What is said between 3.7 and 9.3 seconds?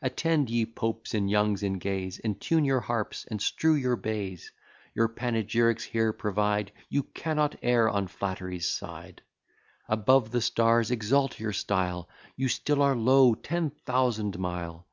your bays: Your panegyrics here provide; You cannot err on flattery's side.